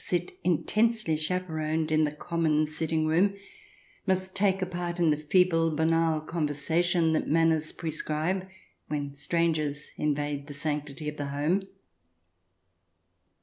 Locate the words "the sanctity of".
10.47-11.17